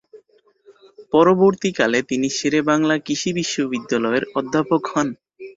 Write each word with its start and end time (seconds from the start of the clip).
পরবর্তীকালে 1.13 1.99
তিনি 2.09 2.27
শেরেবাংলা 2.37 2.95
কৃষি 3.05 3.29
বিশ্ববিদ্যালয়ের 3.39 4.23
অধ্যাপক 4.39 4.81
হন। 4.91 5.07